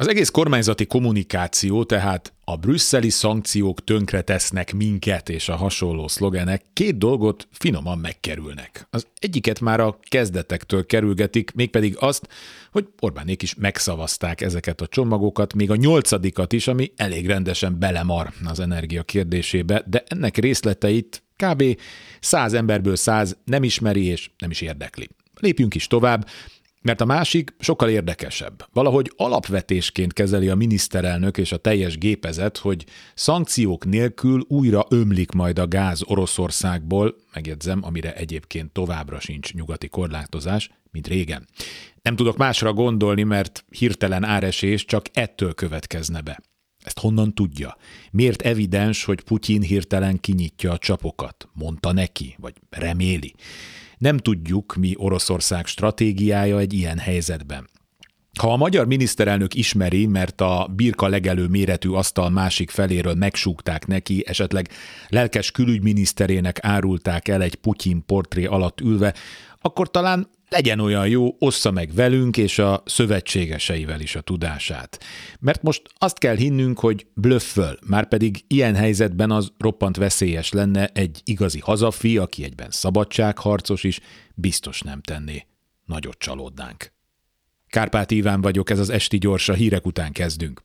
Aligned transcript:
Az 0.00 0.08
egész 0.08 0.28
kormányzati 0.28 0.86
kommunikáció, 0.86 1.84
tehát 1.84 2.32
a 2.44 2.56
brüsszeli 2.56 3.10
szankciók 3.10 3.84
tönkre 3.84 4.20
tesznek 4.20 4.74
minket 4.74 5.28
és 5.28 5.48
a 5.48 5.56
hasonló 5.56 6.08
szlogenek 6.08 6.62
két 6.72 6.98
dolgot 6.98 7.48
finoman 7.52 7.98
megkerülnek. 7.98 8.86
Az 8.90 9.06
egyiket 9.18 9.60
már 9.60 9.80
a 9.80 9.98
kezdetektől 10.08 10.86
kerülgetik, 10.86 11.52
mégpedig 11.54 11.96
azt, 12.00 12.28
hogy 12.70 12.88
Orbánék 13.00 13.42
is 13.42 13.54
megszavazták 13.54 14.40
ezeket 14.40 14.80
a 14.80 14.86
csomagokat, 14.86 15.54
még 15.54 15.70
a 15.70 15.76
nyolcadikat 15.76 16.52
is, 16.52 16.68
ami 16.68 16.92
elég 16.96 17.26
rendesen 17.26 17.78
belemar 17.78 18.32
az 18.44 18.60
energia 18.60 19.02
kérdésébe, 19.02 19.82
de 19.86 20.04
ennek 20.06 20.36
részleteit 20.36 21.22
kb. 21.36 21.64
száz 22.20 22.52
emberből 22.52 22.96
száz 22.96 23.36
nem 23.44 23.62
ismeri 23.62 24.04
és 24.04 24.30
nem 24.38 24.50
is 24.50 24.60
érdekli. 24.60 25.08
Lépjünk 25.40 25.74
is 25.74 25.86
tovább, 25.86 26.28
mert 26.82 27.00
a 27.00 27.04
másik 27.04 27.54
sokkal 27.58 27.88
érdekesebb. 27.88 28.64
Valahogy 28.72 29.12
alapvetésként 29.16 30.12
kezeli 30.12 30.48
a 30.48 30.54
miniszterelnök 30.54 31.38
és 31.38 31.52
a 31.52 31.56
teljes 31.56 31.98
gépezet, 31.98 32.58
hogy 32.58 32.84
szankciók 33.14 33.84
nélkül 33.84 34.44
újra 34.48 34.86
ömlik 34.90 35.32
majd 35.32 35.58
a 35.58 35.66
gáz 35.66 36.02
Oroszországból, 36.04 37.14
megjegyzem, 37.34 37.80
amire 37.84 38.14
egyébként 38.14 38.72
továbbra 38.72 39.20
sincs 39.20 39.52
nyugati 39.52 39.88
korlátozás, 39.88 40.70
mint 40.90 41.06
régen. 41.06 41.46
Nem 42.02 42.16
tudok 42.16 42.36
másra 42.36 42.72
gondolni, 42.72 43.22
mert 43.22 43.64
hirtelen 43.70 44.24
áresés 44.24 44.84
csak 44.84 45.04
ettől 45.12 45.54
következne 45.54 46.20
be. 46.20 46.40
Ezt 46.84 46.98
honnan 46.98 47.34
tudja? 47.34 47.76
Miért 48.10 48.42
evidens, 48.42 49.04
hogy 49.04 49.20
Putyin 49.20 49.62
hirtelen 49.62 50.20
kinyitja 50.20 50.72
a 50.72 50.78
csapokat? 50.78 51.48
Mondta 51.52 51.92
neki, 51.92 52.36
vagy 52.38 52.54
reméli? 52.70 53.34
Nem 53.98 54.16
tudjuk, 54.16 54.74
mi 54.74 54.94
Oroszország 54.96 55.66
stratégiája 55.66 56.58
egy 56.58 56.72
ilyen 56.72 56.98
helyzetben. 56.98 57.68
Ha 58.38 58.52
a 58.52 58.56
magyar 58.56 58.86
miniszterelnök 58.86 59.54
ismeri, 59.54 60.06
mert 60.06 60.40
a 60.40 60.70
birka 60.76 61.08
legelő 61.08 61.46
méretű 61.46 61.90
asztal 61.90 62.30
másik 62.30 62.70
feléről 62.70 63.14
megsúgták 63.14 63.86
neki, 63.86 64.24
esetleg 64.26 64.68
lelkes 65.08 65.50
külügyminiszterének 65.50 66.58
árulták 66.62 67.28
el 67.28 67.42
egy 67.42 67.54
Putyin 67.54 68.04
portré 68.06 68.44
alatt 68.44 68.80
ülve, 68.80 69.14
akkor 69.60 69.90
talán 69.90 70.28
legyen 70.48 70.80
olyan 70.80 71.08
jó, 71.08 71.36
ossza 71.38 71.70
meg 71.70 71.94
velünk 71.94 72.36
és 72.36 72.58
a 72.58 72.82
szövetségeseivel 72.86 74.00
is 74.00 74.14
a 74.14 74.20
tudását. 74.20 75.04
Mert 75.40 75.62
most 75.62 75.82
azt 75.98 76.18
kell 76.18 76.36
hinnünk, 76.36 76.78
hogy 76.78 77.06
blöfföl, 77.14 77.78
már 77.86 78.08
pedig 78.08 78.44
ilyen 78.46 78.74
helyzetben 78.74 79.30
az 79.30 79.52
roppant 79.58 79.96
veszélyes 79.96 80.52
lenne 80.52 80.86
egy 80.86 81.20
igazi 81.24 81.58
hazafi, 81.58 82.18
aki 82.18 82.44
egyben 82.44 82.70
szabadságharcos 82.70 83.84
is, 83.84 84.00
biztos 84.34 84.80
nem 84.80 85.00
tenné. 85.00 85.46
Nagyot 85.84 86.18
csalódnánk. 86.18 86.92
Kárpát 87.68 88.10
Iván 88.10 88.40
vagyok, 88.40 88.70
ez 88.70 88.78
az 88.78 88.90
Esti 88.90 89.18
Gyors, 89.18 89.48
a 89.48 89.54
hírek 89.54 89.86
után 89.86 90.12
kezdünk. 90.12 90.62